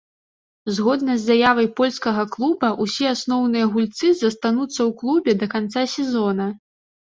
Згодна 0.77 1.17
з 1.19 1.23
заявай 1.31 1.67
польскага 1.79 2.23
клуба, 2.37 2.71
усе 2.87 3.05
асноўныя 3.15 3.69
гульцы 3.77 4.07
застануцца 4.23 4.79
ў 4.79 4.91
клубе 5.05 5.31
да 5.45 5.53
канца 5.55 5.81
сезона. 5.95 6.53